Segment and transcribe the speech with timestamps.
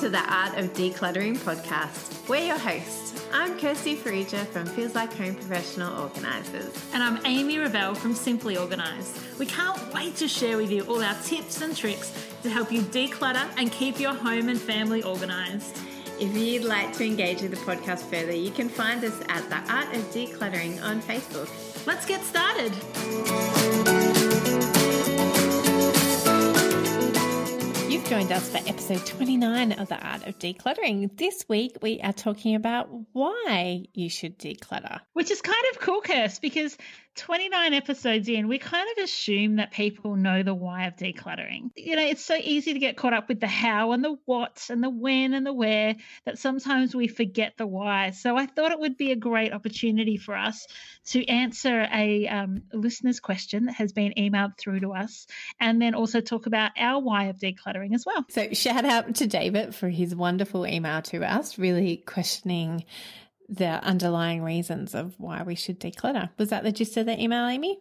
[0.00, 2.28] To the Art of Decluttering podcast.
[2.28, 3.26] We're your hosts.
[3.32, 6.72] I'm Kirsty Farrugia from Feels Like Home Professional Organisers.
[6.94, 9.18] And I'm Amy Revell from Simply Organised.
[9.40, 12.12] We can't wait to share with you all our tips and tricks
[12.44, 15.76] to help you declutter and keep your home and family organised.
[16.20, 19.56] If you'd like to engage with the podcast further, you can find us at The
[19.72, 21.48] Art of Decluttering on Facebook.
[21.88, 23.97] Let's get started.
[28.08, 31.14] Joined us for episode 29 of The Art of Decluttering.
[31.18, 35.00] This week we are talking about why you should declutter.
[35.12, 36.78] Which is kind of cool, Kirst, because
[37.18, 41.70] 29 episodes in, we kind of assume that people know the why of decluttering.
[41.76, 44.66] You know, it's so easy to get caught up with the how and the what
[44.70, 48.12] and the when and the where that sometimes we forget the why.
[48.12, 50.66] So I thought it would be a great opportunity for us
[51.06, 55.26] to answer a um, listener's question that has been emailed through to us
[55.58, 58.24] and then also talk about our why of decluttering as well.
[58.28, 62.84] So shout out to David for his wonderful email to us, really questioning
[63.48, 66.30] the underlying reasons of why we should declutter.
[66.38, 67.80] Was that the gist of the email, Amy?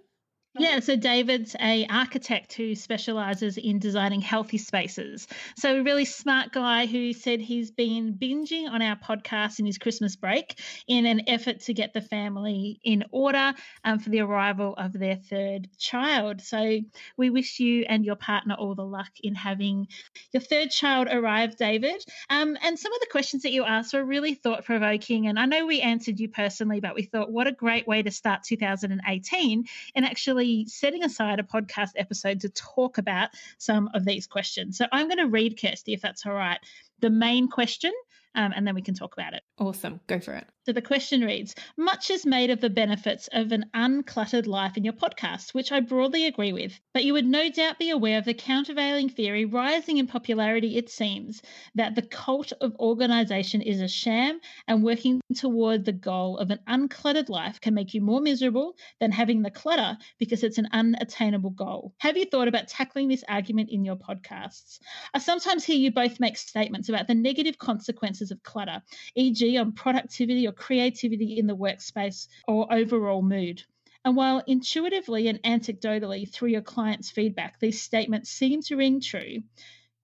[0.59, 5.27] Yeah, so David's a architect who specializes in designing healthy spaces.
[5.55, 9.77] So a really smart guy who said he's been binging on our podcast in his
[9.77, 13.53] Christmas break in an effort to get the family in order
[13.83, 16.41] um, for the arrival of their third child.
[16.41, 16.79] So
[17.17, 19.87] we wish you and your partner all the luck in having
[20.33, 22.03] your third child arrive, David.
[22.31, 25.45] Um, and some of the questions that you asked were really thought provoking, and I
[25.45, 29.65] know we answered you personally, but we thought what a great way to start 2018
[29.95, 34.77] and actually setting aside a podcast episode to talk about some of these questions.
[34.77, 36.59] So I'm going to read, Kirsty, if that's all right,
[36.99, 37.91] the main question,
[38.37, 39.41] um, and then we can talk about it.
[39.57, 39.99] Awesome.
[40.07, 40.47] Go for it.
[40.67, 44.83] So the question reads Much is made of the benefits of an uncluttered life in
[44.83, 48.25] your podcast, which I broadly agree with, but you would no doubt be aware of
[48.25, 51.41] the countervailing theory rising in popularity, it seems,
[51.75, 56.59] that the cult of organization is a sham and working toward the goal of an
[56.67, 61.51] uncluttered life can make you more miserable than having the clutter because it's an unattainable
[61.51, 61.93] goal.
[61.99, 64.79] Have you thought about tackling this argument in your podcasts?
[65.13, 68.81] I sometimes hear you both make statements about the negative consequences of clutter,
[69.15, 73.63] e.g., on productivity or creativity in the workspace or overall mood.
[74.05, 79.43] And while intuitively and anecdotally through your clients' feedback, these statements seem to ring true,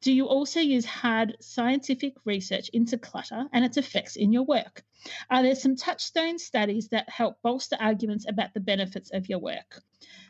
[0.02, 4.84] do you also use hard scientific research into clutter and its effects in your work?
[5.30, 9.82] Are there some touchstone studies that help bolster arguments about the benefits of your work?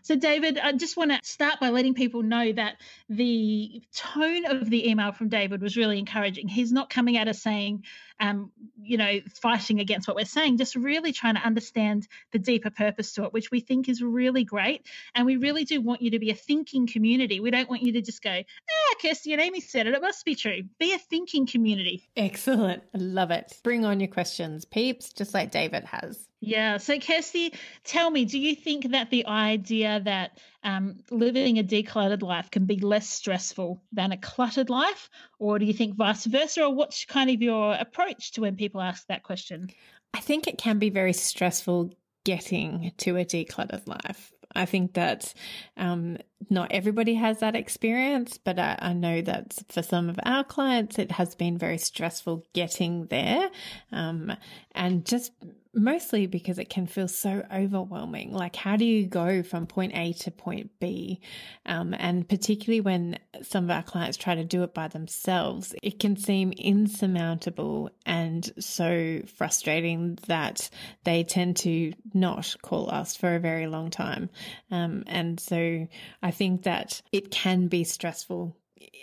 [0.02, 2.76] So, David, I just want to start by letting people know that
[3.10, 6.48] the tone of the email from David was really encouraging.
[6.48, 7.84] He's not coming at us saying,
[8.20, 12.70] um, you know, fighting against what we're saying, just really trying to understand the deeper
[12.70, 14.86] purpose to it, which we think is really great.
[15.16, 17.40] And we really do want you to be a thinking community.
[17.40, 20.26] We don't want you to just go, ah, Kirsty and Amy said it, it must
[20.26, 20.64] be true.
[20.80, 22.10] Be a thinking community.
[22.16, 22.84] Excellent.
[22.94, 23.58] I love it.
[23.64, 26.28] Bring on your questions, peeps, just like David has.
[26.46, 26.76] Yeah.
[26.76, 27.54] So, Kirsty,
[27.86, 32.66] tell me, do you think that the idea that um, living a decluttered life can
[32.66, 35.10] be less stressful than a cluttered life,
[35.40, 36.64] or do you think vice versa?
[36.64, 39.70] Or what's kind of your approach to when people ask that question?
[40.14, 41.94] I think it can be very stressful
[42.26, 44.34] getting to a decluttered life.
[44.54, 45.34] I think that
[45.78, 46.18] um,
[46.50, 51.00] not everybody has that experience, but I, I, know that for some of our clients,
[51.00, 53.50] it has been very stressful getting there.
[53.92, 54.32] Um,
[54.76, 55.32] and just
[55.74, 58.32] mostly because it can feel so overwhelming.
[58.32, 61.22] Like, how do you go from point A to point B?
[61.66, 66.00] Um, and particularly when some of our clients try to do it by themselves, it
[66.00, 70.70] can seem insurmountable and so frustrating that
[71.04, 74.30] they tend to not call us for a very long time.
[74.72, 75.88] Um, and so
[76.22, 78.56] I think that it can be stressful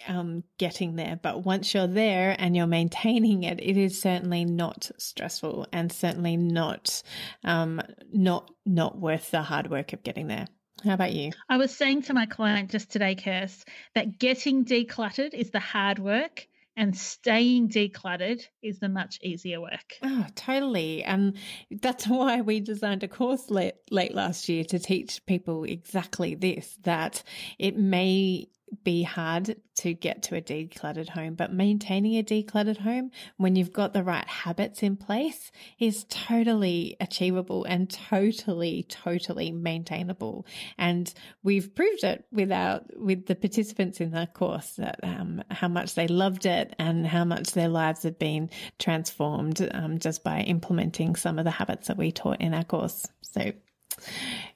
[0.08, 1.18] um, getting there.
[1.20, 6.36] But once you're there and you're maintaining it, it is certainly not stressful and certainly
[6.36, 7.02] not
[7.44, 7.80] um,
[8.12, 10.46] not not worth the hard work of getting there.
[10.84, 11.32] How about you?
[11.48, 13.64] I was saying to my client just today, Kirst,
[13.94, 16.46] that getting decluttered is the hard work
[16.76, 19.98] and staying decluttered is the much easier work.
[20.02, 21.02] Oh, totally.
[21.04, 21.36] And
[21.70, 26.78] that's why we designed a course late, late last year to teach people exactly this
[26.84, 27.22] that
[27.58, 28.48] it may
[28.84, 33.72] be hard to get to a decluttered home, but maintaining a decluttered home when you've
[33.72, 40.46] got the right habits in place is totally achievable and totally, totally maintainable.
[40.78, 41.12] And
[41.42, 45.94] we've proved it with our, with the participants in the course that, um, how much
[45.94, 51.16] they loved it and how much their lives have been transformed, um, just by implementing
[51.16, 53.06] some of the habits that we taught in our course.
[53.22, 53.52] So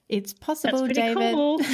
[0.08, 1.34] it's possible, David.
[1.34, 1.60] Cool.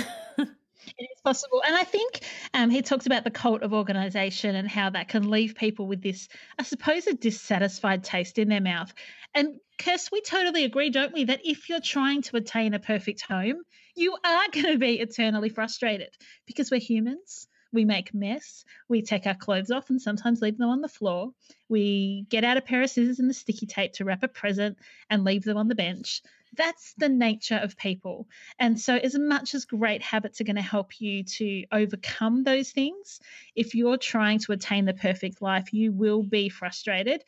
[0.98, 1.62] It is possible.
[1.66, 2.20] And I think
[2.54, 6.02] um, he talks about the cult of organization and how that can leave people with
[6.02, 6.28] this,
[6.58, 8.92] I suppose, a dissatisfied taste in their mouth.
[9.34, 13.22] And Kirst, we totally agree, don't we, that if you're trying to attain a perfect
[13.22, 13.62] home,
[13.94, 16.10] you are going to be eternally frustrated
[16.46, 17.46] because we're humans.
[17.72, 18.64] We make mess.
[18.88, 21.30] We take our clothes off and sometimes leave them on the floor.
[21.68, 24.76] We get out a pair of scissors and the sticky tape to wrap a present
[25.08, 26.20] and leave them on the bench.
[26.56, 28.28] That's the nature of people.
[28.58, 32.70] And so, as much as great habits are going to help you to overcome those
[32.70, 33.20] things,
[33.54, 37.24] if you're trying to attain the perfect life, you will be frustrated.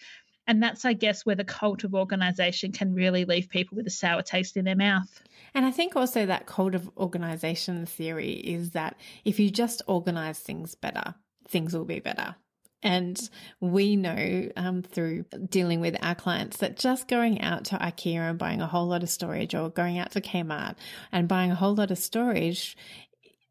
[0.47, 3.91] And that's, I guess, where the cult of organization can really leave people with a
[3.91, 5.23] sour taste in their mouth.
[5.55, 10.41] And I think also that cult of organization theory is that if you just organize
[10.41, 11.15] things better,
[11.47, 12.35] things will be better.
[12.83, 13.19] And
[13.61, 18.39] we know um, through dealing with our clients that just going out to IKEA and
[18.39, 20.77] buying a whole lot of storage or going out to Kmart
[21.13, 22.77] and buying a whole lot of storage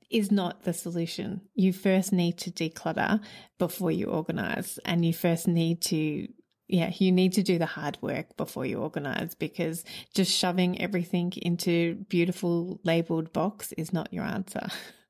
[0.10, 1.42] is not the solution.
[1.56, 3.22] You first need to declutter
[3.58, 6.28] before you organize and you first need to
[6.68, 9.84] yeah, you need to do the hard work before you organize because
[10.14, 14.70] just shoving everything into beautiful labeled box is not your answer.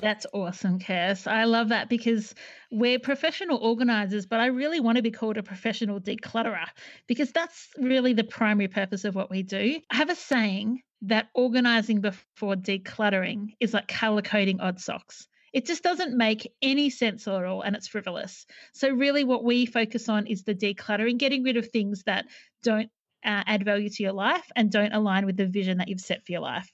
[0.00, 1.26] That's awesome, Cass.
[1.26, 2.34] I love that because
[2.70, 6.66] we're professional organizers, but I really want to be called a professional declutterer
[7.08, 9.80] because that's really the primary purpose of what we do.
[9.90, 15.26] I have a saying that organizing before decluttering is like color coding odd socks.
[15.52, 18.46] It just doesn't make any sense at all and it's frivolous.
[18.74, 22.26] So, really, what we focus on is the decluttering, getting rid of things that
[22.62, 22.90] don't
[23.24, 26.24] uh, add value to your life and don't align with the vision that you've set
[26.24, 26.70] for your life.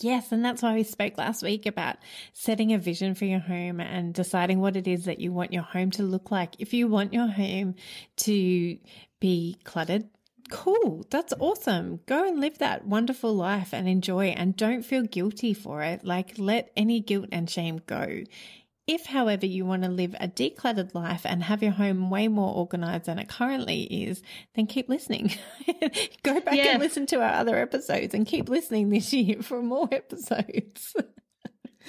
[0.00, 1.96] Yes, and that's why we spoke last week about
[2.32, 5.62] setting a vision for your home and deciding what it is that you want your
[5.62, 6.56] home to look like.
[6.58, 7.76] If you want your home
[8.18, 8.78] to
[9.20, 10.08] be cluttered,
[10.50, 11.06] cool.
[11.10, 12.00] That's awesome.
[12.06, 16.04] Go and live that wonderful life and enjoy and don't feel guilty for it.
[16.04, 18.24] Like let any guilt and shame go.
[18.86, 22.54] If, however, you want to live a decluttered life and have your home way more
[22.54, 24.22] organized than it currently is,
[24.54, 25.32] then keep listening.
[26.22, 26.72] Go back yeah.
[26.72, 30.94] and listen to our other episodes and keep listening this year for more episodes.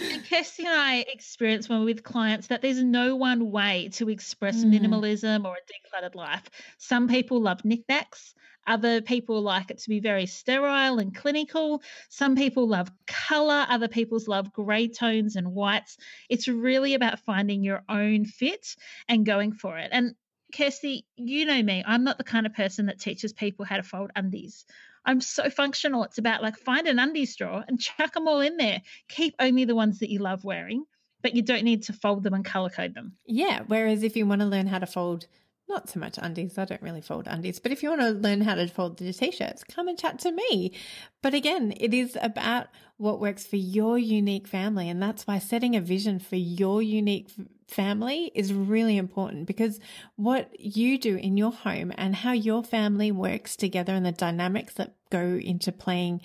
[0.01, 4.09] and Kirsty and I experience when we're with clients that there's no one way to
[4.09, 4.79] express mm.
[4.79, 6.49] minimalism or a decluttered life.
[6.77, 8.33] Some people love knickknacks.
[8.67, 11.81] Other people like it to be very sterile and clinical.
[12.09, 13.65] Some people love color.
[13.69, 15.97] Other people love gray tones and whites.
[16.29, 18.75] It's really about finding your own fit
[19.07, 19.89] and going for it.
[19.91, 20.15] And
[20.55, 23.83] Kirsty, you know me, I'm not the kind of person that teaches people how to
[23.83, 24.65] fold undies.
[25.05, 26.03] I'm so functional.
[26.03, 28.81] It's about like find an undies drawer and chuck them all in there.
[29.07, 30.85] Keep only the ones that you love wearing,
[31.21, 33.13] but you don't need to fold them and color code them.
[33.25, 33.61] Yeah.
[33.67, 35.27] Whereas if you want to learn how to fold
[35.67, 36.57] not so much undies.
[36.57, 37.59] I don't really fold undies.
[37.59, 40.19] But if you want to learn how to fold the t shirts, come and chat
[40.19, 40.73] to me.
[41.21, 42.67] But again, it is about
[42.97, 44.89] what works for your unique family.
[44.89, 47.29] And that's why setting a vision for your unique
[47.67, 49.79] family is really important because
[50.15, 54.75] what you do in your home and how your family works together and the dynamics
[54.75, 56.21] that go into playing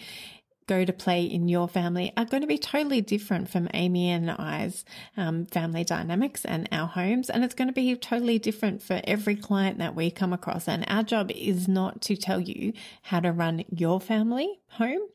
[0.71, 4.31] go to play in your family are going to be totally different from Amy and
[4.31, 4.85] I's
[5.17, 7.29] um, family dynamics and our homes.
[7.29, 10.69] And it's going to be totally different for every client that we come across.
[10.69, 12.73] And our job is not to tell you
[13.03, 15.09] how to run your family home.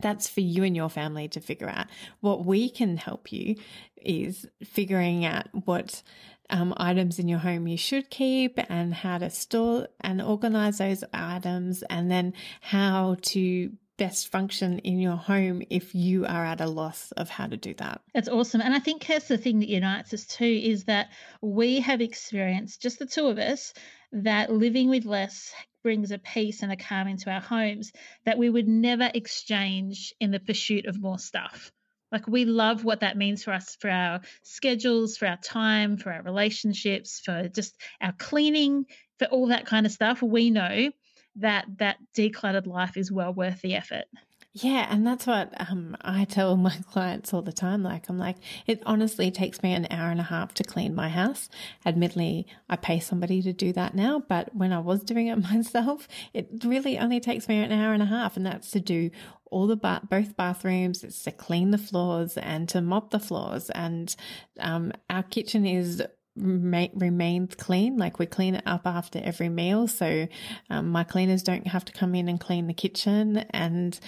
[0.00, 1.86] That's for you and your family to figure out.
[2.18, 3.54] What we can help you
[3.96, 6.02] is figuring out what
[6.48, 11.04] um, items in your home you should keep and how to store and organize those
[11.12, 13.70] items and then how to
[14.00, 17.74] best function in your home if you are at a loss of how to do
[17.74, 18.00] that.
[18.14, 18.62] That's awesome.
[18.62, 21.10] And I think that's the thing that unites us too is that
[21.42, 23.74] we have experienced, just the two of us,
[24.12, 25.52] that living with less
[25.82, 27.92] brings a peace and a calm into our homes
[28.24, 31.70] that we would never exchange in the pursuit of more stuff.
[32.10, 36.10] Like we love what that means for us, for our schedules, for our time, for
[36.10, 38.86] our relationships, for just our cleaning,
[39.18, 40.22] for all that kind of stuff.
[40.22, 40.90] We know
[41.36, 44.04] that that decluttered life is well worth the effort.
[44.52, 47.84] Yeah, and that's what um, I tell my clients all the time.
[47.84, 51.08] Like, I'm like, it honestly takes me an hour and a half to clean my
[51.08, 51.48] house.
[51.86, 56.08] Admittedly, I pay somebody to do that now, but when I was doing it myself,
[56.34, 59.10] it really only takes me an hour and a half, and that's to do
[59.52, 61.04] all the ba- both bathrooms.
[61.04, 63.70] It's to clean the floors and to mop the floors.
[63.70, 64.14] And
[64.58, 66.02] um, our kitchen is
[66.36, 67.96] remains clean.
[67.96, 69.88] Like we clean it up after every meal.
[69.88, 70.28] So
[70.68, 73.98] um, my cleaners don't have to come in and clean the kitchen and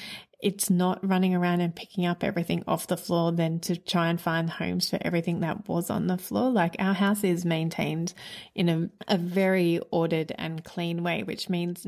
[0.42, 4.20] it's not running around and picking up everything off the floor then to try and
[4.20, 6.50] find homes for everything that was on the floor.
[6.50, 8.12] Like our house is maintained
[8.54, 11.86] in a, a very ordered and clean way, which means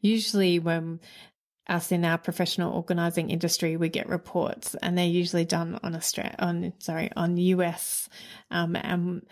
[0.00, 0.98] usually, when
[1.68, 6.34] us in our professional organizing industry, we get reports and they're usually done on Australia,
[6.38, 8.08] on, sorry, on US,
[8.50, 9.22] um, and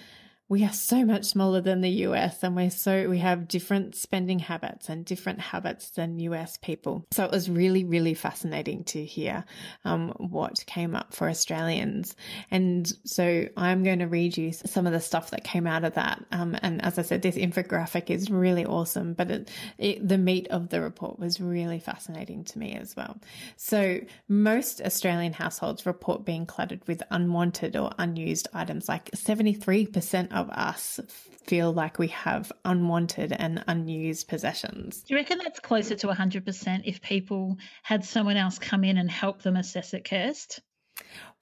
[0.50, 4.40] we are so much smaller than the US and we're so, we have different spending
[4.40, 7.06] habits and different habits than US people.
[7.12, 9.44] So it was really, really fascinating to hear
[9.84, 12.16] um, what came up for Australians.
[12.50, 15.94] And so I'm going to read you some of the stuff that came out of
[15.94, 16.24] that.
[16.32, 20.48] Um, and as I said, this infographic is really awesome, but it, it, the meat
[20.48, 23.16] of the report was really fascinating to me as well.
[23.56, 30.50] So most Australian households report being cluttered with unwanted or unused items, like 73% of
[30.50, 31.00] us
[31.44, 35.02] feel like we have unwanted and unused possessions.
[35.02, 39.10] Do you reckon that's closer to 100% if people had someone else come in and
[39.10, 40.60] help them assess it, Kirst?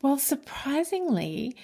[0.03, 1.57] Well, surprisingly,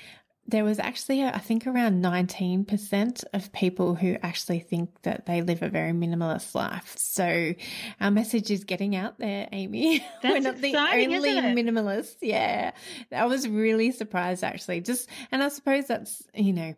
[0.46, 5.62] there was actually, I think, around 19% of people who actually think that they live
[5.62, 6.94] a very minimalist life.
[6.98, 7.54] So
[8.00, 10.04] our message is getting out there, Amy.
[10.22, 12.16] That's We're not the only minimalists.
[12.20, 12.72] Yeah.
[13.10, 14.82] I was really surprised actually.
[14.82, 16.74] Just, and I suppose that's, you know,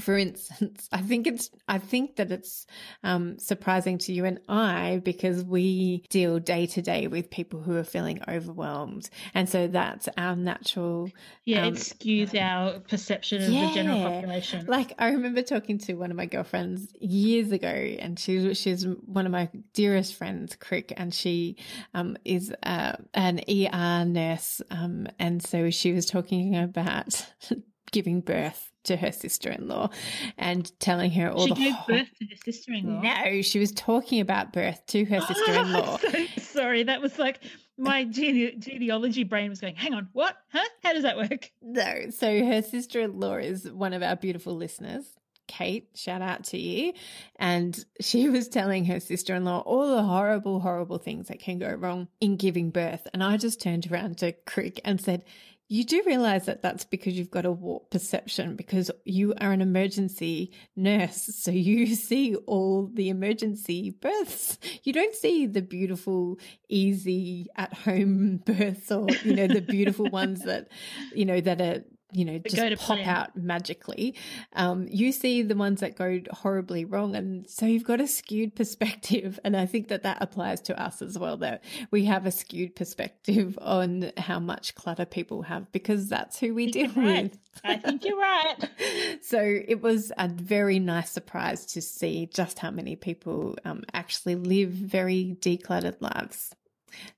[0.00, 2.66] for instance, I think it's, I think that it's
[3.02, 7.76] um, surprising to you and I because we deal day to day with people who
[7.76, 9.08] are feeling overwhelmed.
[9.34, 11.10] And so that's our natural.
[11.44, 13.68] Yeah, um, it skews our perception of yeah.
[13.68, 14.66] the general population.
[14.66, 19.26] Like I remember talking to one of my girlfriends years ago and she, she's one
[19.26, 21.56] of my dearest friends, Crick, and she
[21.94, 24.60] um, is uh, an ER nurse.
[24.70, 27.26] Um, and so she was talking about
[27.92, 29.90] giving birth to her sister-in-law
[30.38, 33.00] and telling her all she the gave birth to her sister-in-law.
[33.02, 35.98] No, she was talking about birth to her ah, sister-in-law.
[35.98, 37.40] so sorry, that was like
[37.76, 40.36] my gene- genealogy brain was going, "Hang on, what?
[40.52, 40.68] Huh?
[40.82, 45.04] How does that work?" No, so her sister-in-law is one of our beautiful listeners.
[45.46, 46.92] Kate, shout out to you.
[47.36, 51.58] And she was telling her sister in law all the horrible, horrible things that can
[51.58, 53.06] go wrong in giving birth.
[53.12, 55.24] And I just turned around to Crick and said,
[55.68, 59.62] You do realize that that's because you've got a warped perception because you are an
[59.62, 61.30] emergency nurse.
[61.44, 64.58] So you see all the emergency births.
[64.82, 70.42] You don't see the beautiful, easy at home births or, you know, the beautiful ones
[70.44, 70.68] that,
[71.14, 73.08] you know, that are you know, just pop plan.
[73.08, 74.14] out magically.
[74.52, 77.16] Um, you see the ones that go horribly wrong.
[77.16, 79.40] And so you've got a skewed perspective.
[79.44, 82.76] And I think that that applies to us as well, that we have a skewed
[82.76, 87.24] perspective on how much clutter people have because that's who we deal right.
[87.24, 87.38] with.
[87.64, 88.56] I think you're right.
[89.22, 94.36] so it was a very nice surprise to see just how many people um, actually
[94.36, 96.54] live very decluttered lives.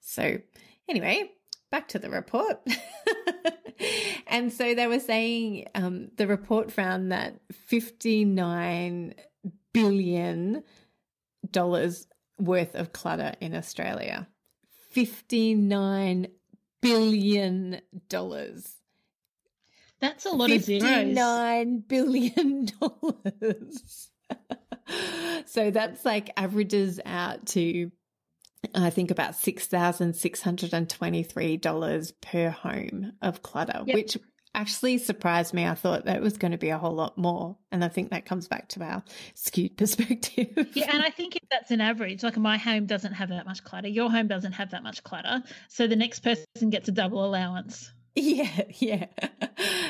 [0.01, 0.39] So
[0.89, 1.31] anyway,
[1.71, 2.61] back to the report.
[4.27, 9.15] and so they were saying um, the report found that $59
[9.73, 10.63] billion
[12.39, 14.29] worth of clutter in Australia.
[14.95, 16.31] $59
[16.81, 17.81] billion.
[20.01, 20.85] That's a lot of zeros.
[20.85, 22.69] $59 billion.
[25.47, 27.91] so that's like averages out to
[28.75, 33.95] I think about $6,623 per home of clutter, yep.
[33.95, 34.19] which
[34.57, 35.67] actually surprised me.
[35.67, 37.57] I thought that was going to be a whole lot more.
[37.71, 39.05] And I think that comes back to our
[39.35, 40.69] skewed perspective.
[40.75, 40.91] yeah.
[40.93, 43.89] And I think if that's an average, like my home doesn't have that much clutter,
[43.89, 45.43] your home doesn't have that much clutter.
[45.69, 47.93] So the next person gets a double allowance.
[48.15, 48.63] Yeah.
[48.79, 49.07] Yeah.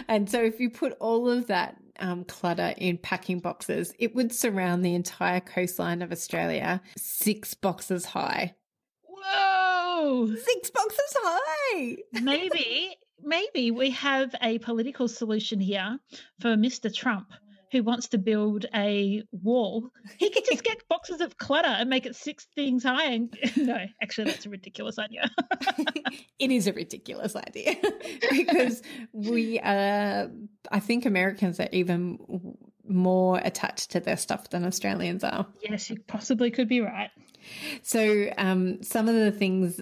[0.09, 4.33] and so if you put all of that um, clutter in packing boxes, it would
[4.33, 8.55] surround the entire coastline of Australia, six boxes high.
[9.17, 10.35] Whoa!
[10.35, 11.97] Six boxes high.
[12.13, 15.99] maybe, maybe we have a political solution here
[16.41, 16.93] for Mr.
[16.95, 17.33] Trump
[17.73, 22.07] who wants to build a wall, he could just get boxes of clutter and make
[22.07, 23.11] it six things high.
[23.11, 25.31] And no, actually, that's a ridiculous idea.
[26.39, 27.77] it is a ridiculous idea
[28.31, 28.83] because
[29.13, 30.31] we, are,
[30.71, 32.19] I think Americans are even
[32.89, 35.47] more attached to their stuff than Australians are.
[35.63, 37.11] Yes, you possibly could be right.
[37.83, 39.81] So, um, some of the things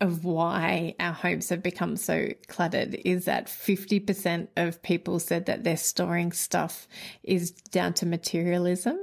[0.00, 5.64] of why our homes have become so cluttered is that 50% of people said that
[5.64, 6.86] their storing stuff
[7.22, 8.98] is down to materialism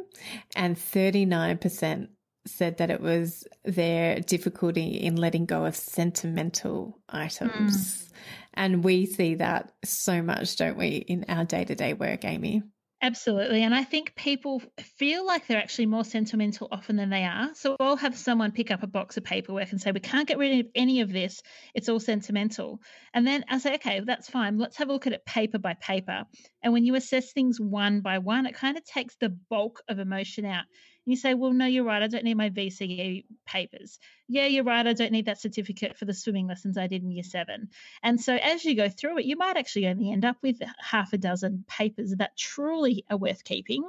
[0.55, 2.09] and 39%
[2.45, 8.03] said that it was their difficulty in letting go of sentimental items.
[8.03, 8.09] Mm.
[8.53, 12.61] And we see that so much, don't we, in our day to day work, Amy?
[13.03, 13.63] Absolutely.
[13.63, 17.49] And I think people feel like they're actually more sentimental often than they are.
[17.53, 20.37] So I'll have someone pick up a box of paperwork and say, We can't get
[20.37, 21.41] rid of any of this.
[21.75, 22.79] It's all sentimental.
[23.13, 24.57] And then I say, Okay, that's fine.
[24.57, 26.23] Let's have a look at it paper by paper.
[26.63, 29.99] And when you assess things one by one, it kind of takes the bulk of
[29.99, 30.63] emotion out
[31.05, 32.01] you say, well, no, you're right.
[32.01, 33.99] I don't need my VCE papers.
[34.27, 34.85] Yeah, you're right.
[34.85, 37.69] I don't need that certificate for the swimming lessons I did in year seven.
[38.01, 41.13] And so as you go through it, you might actually only end up with half
[41.13, 43.83] a dozen papers that truly are worth keeping.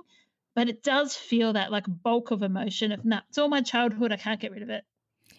[0.55, 4.12] But it does feel that like bulk of emotion of, nah, it's all my childhood.
[4.12, 4.85] I can't get rid of it.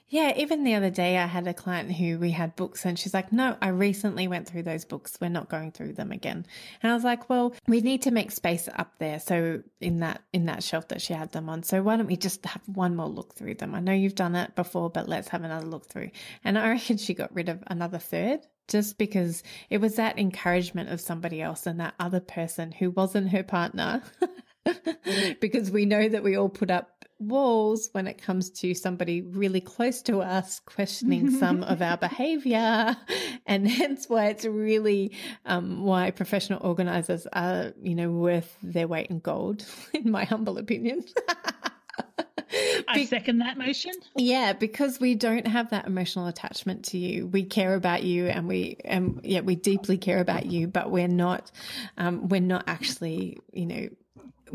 [0.07, 3.13] Yeah, even the other day I had a client who we had books and she's
[3.13, 5.17] like, no, I recently went through those books.
[5.19, 6.45] We're not going through them again.
[6.83, 9.19] And I was like, well, we need to make space up there.
[9.19, 11.63] So in that, in that shelf that she had them on.
[11.63, 13.73] So why don't we just have one more look through them?
[13.73, 16.11] I know you've done it before, but let's have another look through.
[16.43, 19.41] And I reckon she got rid of another third just because
[19.71, 24.03] it was that encouragement of somebody else and that other person who wasn't her partner.
[25.39, 29.62] because we know that we all put up walls when it comes to somebody really
[29.62, 32.95] close to us questioning some of our behavior.
[33.47, 35.12] And hence why it's really
[35.45, 40.58] um, why professional organizers are, you know, worth their weight in gold, in my humble
[40.58, 41.06] opinion.
[42.88, 43.91] I second that motion.
[44.15, 47.28] Yeah, because we don't have that emotional attachment to you.
[47.28, 51.08] We care about you, and we, and yeah, we deeply care about you, but we're
[51.08, 51.51] not,
[51.97, 53.89] um, we're not actually, you know,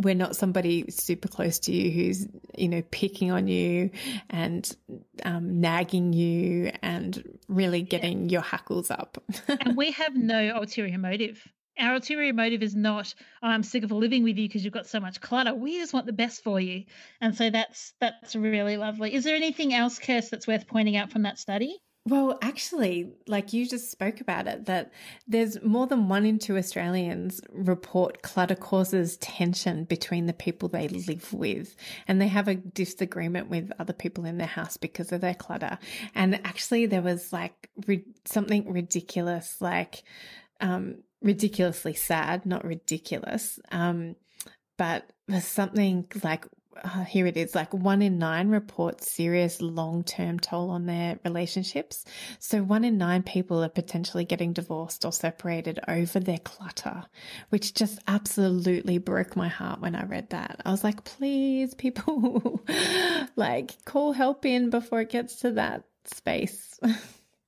[0.01, 3.91] we're not somebody super close to you who's you know picking on you
[4.31, 4.77] and
[5.25, 8.35] um, nagging you and really getting yeah.
[8.35, 9.23] your hackles up.
[9.61, 11.43] And we have no ulterior motive.
[11.79, 14.87] Our ulterior motive is not oh, i'm sick of living with you because you've got
[14.87, 15.55] so much clutter.
[15.55, 16.85] We just want the best for you.
[17.21, 19.15] And so that's that's really lovely.
[19.15, 23.53] Is there anything else Kirst, that's worth pointing out from that study well, actually, like
[23.53, 24.91] you just spoke about it, that
[25.29, 30.89] there's more than one in two Australians report clutter causes tension between the people they
[30.89, 31.77] live with.
[32.09, 35.79] And they have a disagreement with other people in their house because of their clutter.
[36.15, 40.03] And actually, there was like ri- something ridiculous, like,
[40.61, 43.59] um, ridiculously sad, not ridiculous.
[43.71, 44.17] Um,
[44.79, 46.47] but there's something like
[46.83, 51.19] uh, here it is like one in nine report serious long term toll on their
[51.25, 52.05] relationships.
[52.39, 57.05] So one in nine people are potentially getting divorced or separated over their clutter,
[57.49, 60.61] which just absolutely broke my heart when I read that.
[60.65, 62.65] I was like, please, people,
[63.37, 66.79] like call help in before it gets to that space.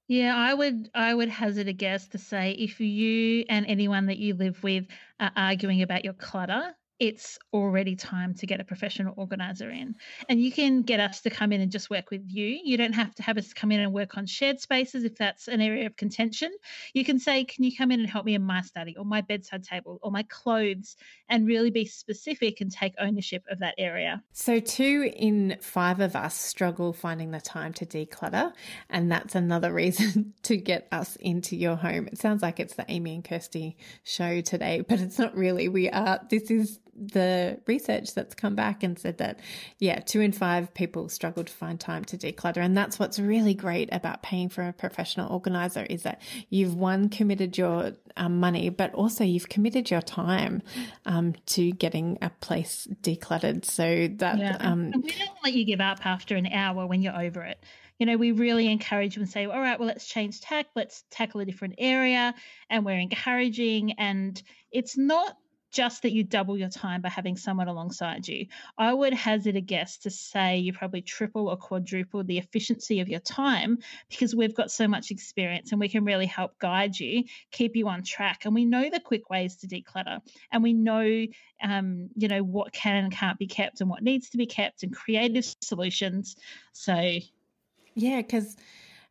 [0.08, 4.18] Yeah, I would I would hazard a guess to say if you and anyone that
[4.18, 4.87] you live with
[5.18, 9.94] are arguing about your clutter, it's already time to get a professional organizer in.
[10.28, 12.61] And you can get us to come in and just work with you.
[12.62, 15.48] You don't have to have us come in and work on shared spaces if that's
[15.48, 16.52] an area of contention.
[16.94, 19.20] You can say, Can you come in and help me in my study or my
[19.20, 20.96] bedside table or my clothes
[21.28, 24.22] and really be specific and take ownership of that area?
[24.33, 28.52] So, two in five of us struggle finding the time to declutter.
[28.88, 32.09] And that's another reason to get us into your home.
[32.09, 35.68] It sounds like it's the Amy and Kirsty show today, but it's not really.
[35.68, 39.40] We are, this is the research that's come back and said that,
[39.78, 42.59] yeah, two in five people struggle to find time to declutter.
[42.59, 47.09] And that's what's really great about paying for a professional organizer is that you've one
[47.09, 50.62] committed your um, money, but also you've committed your time
[51.07, 53.64] um, to getting a place decluttered.
[53.64, 54.57] So that yeah.
[54.61, 57.62] um, we don't let you give up after an hour when you're over it.
[57.98, 61.05] You know, we really encourage them and say, all right, well, let's change tack, let's
[61.11, 62.35] tackle a different area.
[62.68, 63.92] And we're encouraging.
[63.92, 65.37] And it's not
[65.72, 68.46] just that you double your time by having someone alongside you.
[68.78, 73.08] I would hazard a guess to say you probably triple or quadruple the efficiency of
[73.08, 73.78] your time
[74.11, 77.88] because we've got so much experience and we can really help guide you, keep you
[77.88, 78.44] on track.
[78.44, 80.20] And we know the quick ways to declutter
[80.52, 81.26] and we know,
[81.62, 84.82] um, you know, what can and can't be kept and what needs to be kept
[84.82, 86.37] and creative solutions.
[86.72, 87.18] So,
[87.94, 88.56] yeah, because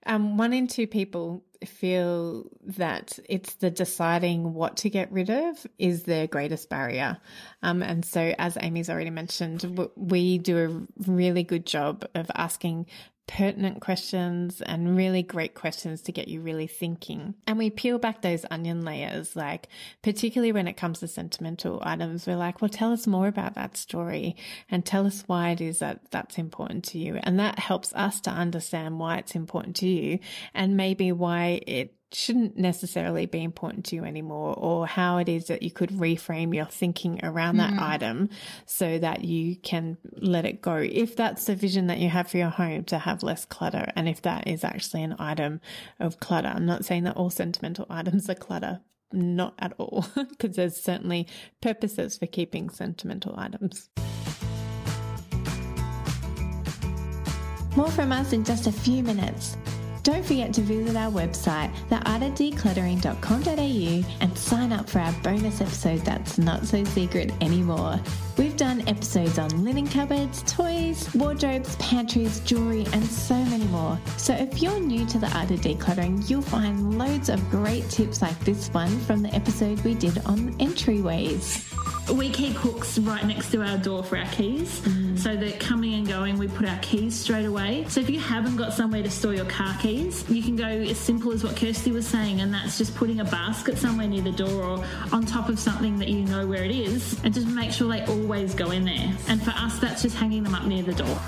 [0.06, 5.66] um, one in two people feel that it's the deciding what to get rid of
[5.78, 7.18] is their greatest barrier.
[7.64, 12.88] Um, and so, as Amy's already mentioned, we do a really good job of asking
[13.28, 17.36] pertinent questions and really great questions to get you really thinking.
[17.48, 19.70] And we peel back those onion layers, like,
[20.02, 23.78] particularly when it comes to sentimental items, we're like, well, tell us more about that
[23.78, 24.36] story
[24.70, 27.20] and tell us why it is that that's important to you.
[27.24, 30.20] And that helps us to understand why it's important to you
[30.54, 35.48] and maybe why it shouldn't necessarily be important to you anymore, or how it is
[35.48, 37.84] that you could reframe your thinking around that mm-hmm.
[37.84, 38.30] item
[38.66, 40.76] so that you can let it go.
[40.76, 44.10] If that's the vision that you have for your home to have less clutter, and
[44.10, 45.62] if that is actually an item
[46.00, 48.82] of clutter, I'm not saying that all sentimental items are clutter.
[49.14, 51.28] Not at all, because there's certainly
[51.62, 53.90] purposes for keeping sentimental items.
[57.76, 59.56] More from us in just a few minutes.
[60.04, 66.40] Don't forget to visit our website, theartofdecluttering.com.au, and sign up for our bonus episode that's
[66.40, 68.00] not so secret anymore.
[68.38, 74.00] We've done episodes on linen cupboards, toys, wardrobes, pantries, jewelry, and so many more.
[74.18, 78.24] So if you're new to the art of decluttering, you'll find loads of great tips
[78.24, 81.68] like this one from the episode we did on entryways.
[82.10, 84.82] We keep hooks right next to our door for our keys.
[84.82, 85.18] Mm.
[85.18, 87.86] So that coming and going, we put our keys straight away.
[87.88, 90.98] So if you haven't got somewhere to store your car keys, you can go as
[90.98, 94.32] simple as what Kirsty was saying, and that's just putting a basket somewhere near the
[94.32, 97.72] door or on top of something that you know where it is, and just make
[97.72, 99.16] sure they always go in there.
[99.28, 101.20] And for us, that's just hanging them up near the door.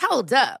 [0.00, 0.60] Hold up.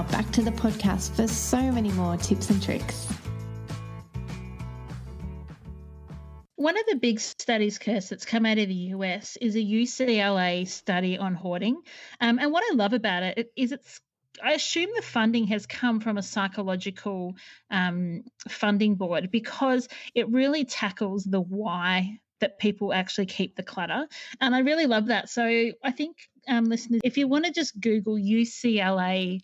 [0.00, 3.06] now back to the podcast for so many more tips and tricks.
[6.56, 10.66] One of the big studies, Kirst, that's come out of the US is a UCLA
[10.68, 11.80] study on hoarding.
[12.20, 14.00] Um, and what I love about it is it's
[14.42, 17.34] I assume the funding has come from a psychological
[17.70, 24.06] um, funding board because it really tackles the why that people actually keep the clutter.
[24.40, 25.28] And I really love that.
[25.28, 26.16] So I think,
[26.48, 29.40] um, listeners, if you want to just Google UCLA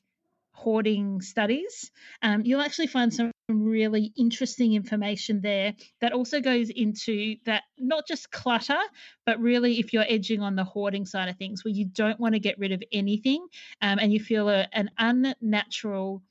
[0.56, 1.92] hoarding studies,
[2.22, 8.06] um, you'll actually find some really interesting information there that also goes into that not
[8.08, 8.78] just clutter,
[9.26, 12.34] but really if you're edging on the hoarding side of things where you don't want
[12.34, 13.46] to get rid of anything
[13.82, 16.22] um, and you feel a, an unnatural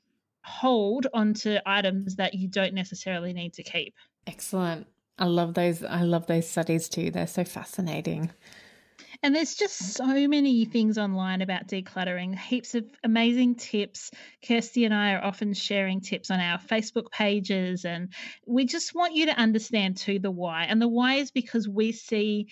[0.44, 3.94] hold onto items that you don't necessarily need to keep.
[4.26, 4.88] Excellent.
[5.20, 5.84] I love those.
[5.84, 7.12] I love those studies too.
[7.12, 8.32] They're so fascinating.
[9.26, 14.12] And there's just so many things online about decluttering, heaps of amazing tips.
[14.48, 18.14] Kirsty and I are often sharing tips on our Facebook pages, and
[18.46, 20.66] we just want you to understand too the why.
[20.66, 22.50] And the why is because we see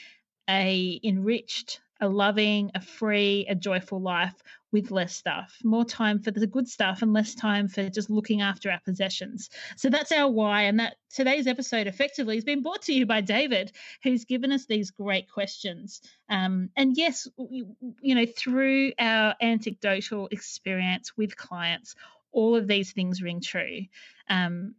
[0.50, 4.34] a enriched a loving, a free, a joyful life
[4.74, 8.42] with less stuff, more time for the good stuff and less time for just looking
[8.42, 9.50] after our possessions.
[9.78, 10.64] So that's our why.
[10.64, 14.66] And that today's episode effectively has been brought to you by David, who's given us
[14.66, 16.02] these great questions.
[16.28, 21.96] Um, and yes, you, you know, through our anecdotal experience with clients,
[22.32, 23.82] all of these things ring true.
[24.28, 24.74] Um,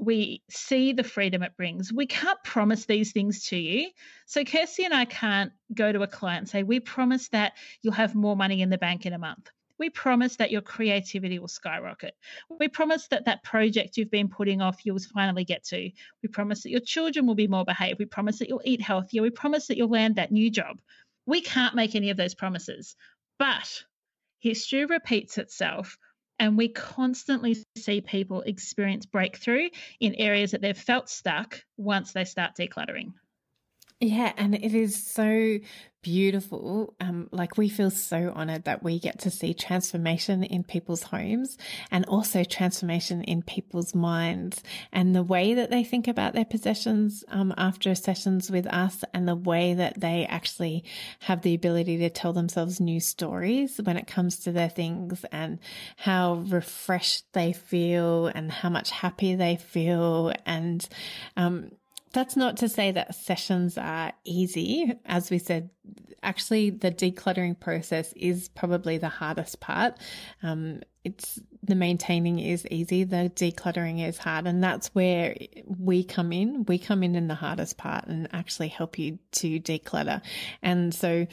[0.00, 1.92] we see the freedom it brings.
[1.92, 3.90] We can't promise these things to you.
[4.26, 7.92] So, Kirsty and I can't go to a client and say, We promise that you'll
[7.92, 9.50] have more money in the bank in a month.
[9.78, 12.14] We promise that your creativity will skyrocket.
[12.58, 15.90] We promise that that project you've been putting off, you'll finally get to.
[16.22, 17.98] We promise that your children will be more behaved.
[17.98, 19.22] We promise that you'll eat healthier.
[19.22, 20.80] We promise that you'll land that new job.
[21.26, 22.94] We can't make any of those promises.
[23.38, 23.84] But
[24.38, 25.96] history repeats itself
[26.40, 29.68] and we constantly see people experience breakthrough
[30.00, 33.12] in areas that they've felt stuck once they start decluttering.
[34.00, 35.58] Yeah, and it is so
[36.02, 36.94] beautiful.
[37.00, 41.58] Um, like we feel so honored that we get to see transformation in people's homes
[41.90, 47.22] and also transformation in people's minds and the way that they think about their possessions
[47.28, 50.82] um, after sessions with us and the way that they actually
[51.20, 55.58] have the ability to tell themselves new stories when it comes to their things and
[55.98, 60.88] how refreshed they feel and how much happier they feel and
[61.36, 61.70] um,
[62.12, 64.92] that's not to say that sessions are easy.
[65.04, 65.70] As we said,
[66.22, 69.96] actually, the decluttering process is probably the hardest part.
[70.42, 74.46] Um, it's the maintaining is easy, the decluttering is hard.
[74.46, 76.64] And that's where we come in.
[76.66, 80.20] We come in in the hardest part and actually help you to declutter.
[80.62, 81.26] And so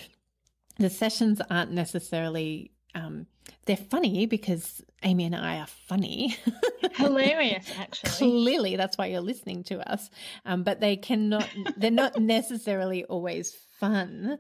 [0.78, 3.28] the sessions aren't necessarily um,
[3.66, 6.38] they're funny because Amy and I are funny.
[6.96, 8.10] Hilarious, actually.
[8.12, 10.10] Clearly, that's why you're listening to us.
[10.46, 14.40] Um, but they cannot, they're not necessarily always fun,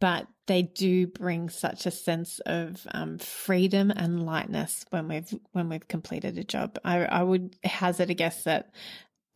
[0.00, 5.68] but they do bring such a sense of um, freedom and lightness when we've when
[5.68, 6.78] we've completed a job.
[6.84, 8.70] I, I would hazard a guess that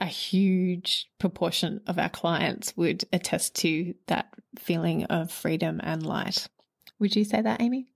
[0.01, 6.49] a huge proportion of our clients would attest to that feeling of freedom and light.
[6.99, 7.89] Would you say that, Amy?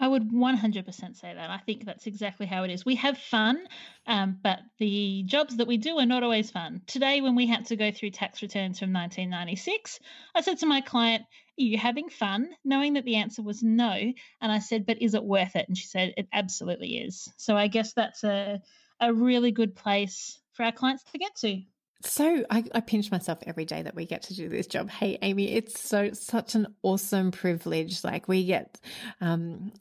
[0.00, 1.50] I would 100% say that.
[1.50, 2.84] I think that's exactly how it is.
[2.84, 3.68] We have fun,
[4.06, 6.82] um, but the jobs that we do are not always fun.
[6.86, 10.00] Today, when we had to go through tax returns from 1996,
[10.34, 12.50] I said to my client, Are you having fun?
[12.64, 13.92] Knowing that the answer was no.
[13.92, 15.68] And I said, But is it worth it?
[15.68, 17.32] And she said, It absolutely is.
[17.36, 18.60] So I guess that's a,
[18.98, 21.62] a really good place for our clients to get to.
[22.04, 24.90] So I, I, pinch myself every day that we get to do this job.
[24.90, 28.04] Hey, Amy, it's so such an awesome privilege.
[28.04, 28.78] Like we get,
[29.20, 29.72] um,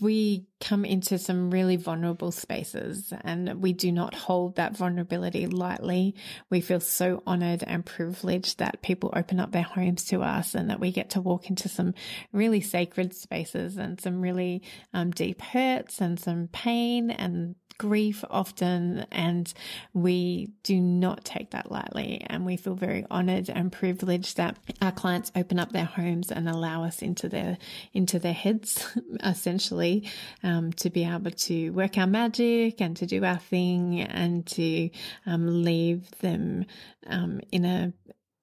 [0.00, 6.14] we come into some really vulnerable spaces and we do not hold that vulnerability lightly.
[6.50, 10.70] We feel so honored and privileged that people open up their homes to us and
[10.70, 11.94] that we get to walk into some
[12.32, 14.62] really sacred spaces and some really
[14.92, 19.52] um, deep hurts and some pain and grief often, and
[19.92, 22.24] we do not take that lightly.
[22.28, 26.48] And we feel very honored and privileged that our clients open up their homes and
[26.48, 27.58] allow us into their
[27.92, 30.08] into their heads, essentially,
[30.44, 34.88] um, to be able to work our magic and to do our thing and to
[35.26, 36.64] um, leave them
[37.08, 37.92] um, in a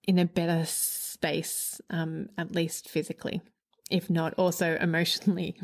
[0.04, 3.40] in a better space, um, at least physically,
[3.90, 5.56] if not also emotionally.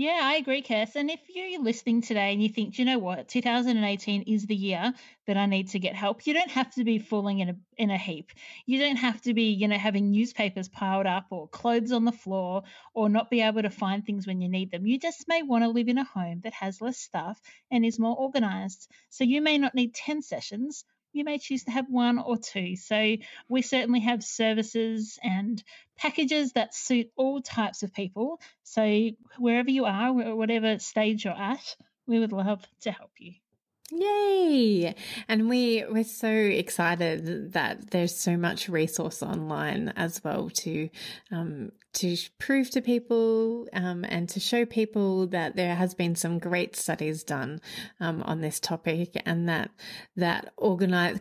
[0.00, 0.94] Yeah, I agree, Cass.
[0.94, 4.94] And if you're listening today and you think, you know what, 2018 is the year
[5.26, 7.90] that I need to get help, you don't have to be falling in a in
[7.90, 8.30] a heap.
[8.64, 12.12] You don't have to be, you know, having newspapers piled up or clothes on the
[12.12, 12.62] floor
[12.94, 14.86] or not be able to find things when you need them.
[14.86, 17.98] You just may want to live in a home that has less stuff and is
[17.98, 18.88] more organized.
[19.10, 20.84] So you may not need 10 sessions
[21.18, 22.76] you may choose to have one or two.
[22.76, 23.16] So
[23.48, 25.62] we certainly have services and
[25.96, 28.40] packages that suit all types of people.
[28.62, 31.76] So wherever you are, whatever stage you're at,
[32.06, 33.34] we would love to help you.
[33.90, 34.94] Yay!
[35.28, 40.90] And we we're so excited that there's so much resource online as well to
[41.30, 46.38] um, to prove to people um, and to show people that there has been some
[46.38, 47.60] great studies done
[47.98, 49.70] um, on this topic, and that
[50.16, 50.52] that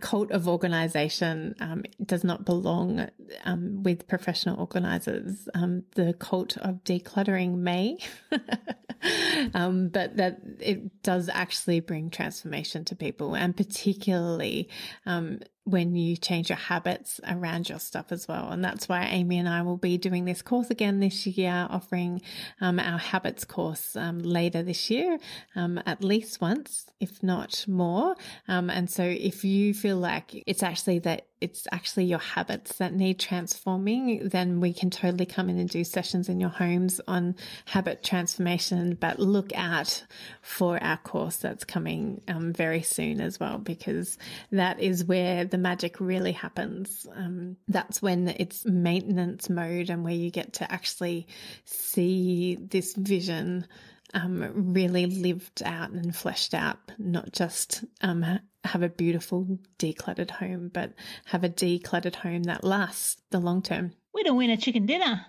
[0.01, 3.07] cult of organization um, does not belong
[3.43, 5.49] um, with professional organizers.
[5.55, 7.97] Um, the cult of decluttering may,
[8.29, 14.69] but that it does actually bring transformation to people and particularly
[15.05, 18.49] um, when you change your habits around your stuff as well.
[18.49, 22.21] And that's why Amy and I will be doing this course again this year, offering
[22.61, 25.19] um, our habits course um, later this year,
[25.57, 28.15] um, at least once, if not more.
[28.47, 32.93] Um, and so if you feel like it's actually that it's actually your habits that
[32.93, 37.35] need transforming, then we can totally come in and do sessions in your homes on
[37.65, 38.97] habit transformation.
[38.99, 40.03] But look out
[40.41, 44.17] for our course that's coming um, very soon as well, because
[44.51, 47.05] that is where the magic really happens.
[47.15, 51.27] Um, that's when it's maintenance mode and where you get to actually
[51.65, 53.67] see this vision
[54.13, 60.69] um, really lived out and fleshed out, not just um, have a beautiful decluttered home,
[60.73, 60.93] but
[61.25, 63.93] have a decluttered home that lasts the long term.
[64.13, 65.25] We don't win a chicken dinner.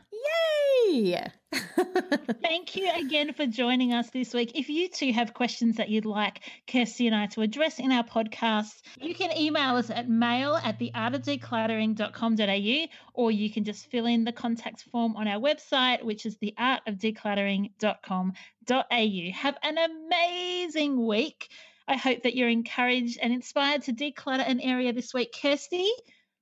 [0.91, 1.27] Yay!
[2.43, 4.53] Thank you again for joining us this week.
[4.55, 8.03] If you too have questions that you'd like Kirsty and I to address in our
[8.05, 14.25] podcast, you can email us at mail at theartofdecluttering.com.au or you can just fill in
[14.25, 19.31] the contact form on our website, which is theartofdecluttering.com.au.
[19.33, 21.49] Have an amazing week.
[21.89, 25.35] I hope that you're encouraged and inspired to declutter an area this week.
[25.41, 25.91] Kirsty,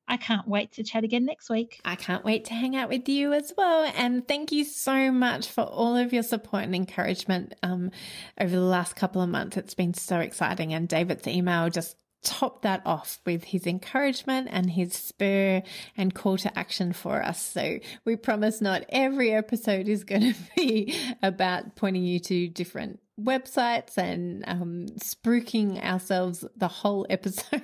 [0.08, 1.80] I can't wait to chat again next week.
[1.84, 3.90] I can't wait to hang out with you as well.
[3.96, 7.92] And thank you so much for all of your support and encouragement um,
[8.40, 9.56] over the last couple of months.
[9.56, 10.74] It's been so exciting.
[10.74, 15.62] And David's email just topped that off with his encouragement and his spur
[15.96, 17.40] and call to action for us.
[17.40, 23.00] So we promise not every episode is going to be about pointing you to different
[23.20, 27.60] websites and um, spruiking ourselves the whole episode.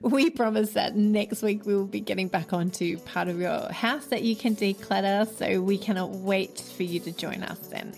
[0.00, 4.06] we promise that next week we will be getting back onto part of your house
[4.06, 5.26] that you can declutter.
[5.38, 7.94] So we cannot wait for you to join us then.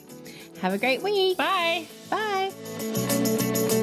[0.61, 1.37] Have a great week.
[1.37, 1.87] Bye.
[2.11, 3.83] Bye.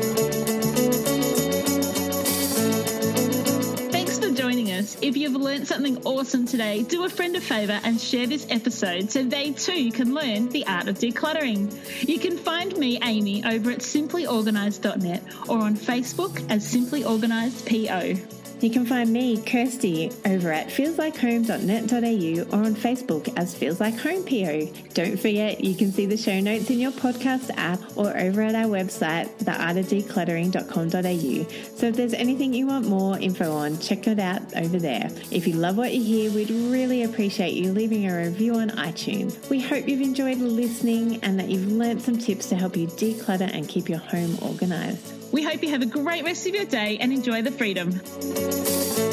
[5.01, 9.09] If you've learned something awesome today, do a friend a favour and share this episode
[9.11, 11.71] so they too can learn the art of decluttering.
[12.07, 18.42] You can find me, Amy, over at simplyorganised.net or on Facebook as Simply Organised PO.
[18.63, 24.23] You can find me, Kirsty, over at feelslikehome.net.au or on Facebook as Feels Like Home
[24.23, 24.67] PO.
[24.93, 28.55] Don't forget, you can see the show notes in your podcast app or over at
[28.55, 31.75] our website, theartofdecluttering.com.au.
[31.75, 35.09] So if there's anything you want more info on, check it out over there.
[35.29, 39.49] If you love what you hear, we'd really appreciate you leaving a review on iTunes.
[39.49, 43.53] We hope you've enjoyed listening and that you've learned some tips to help you declutter
[43.53, 45.22] and keep your home organized.
[45.33, 49.12] We hope you have a great rest of your day and enjoy the freedom.